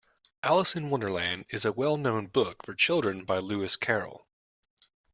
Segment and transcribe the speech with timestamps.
[0.41, 4.25] Alice in Wonderland is a well-known book for children by Lewis Carroll